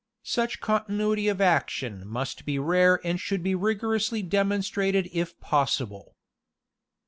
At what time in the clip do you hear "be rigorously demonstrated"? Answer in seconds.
3.43-5.07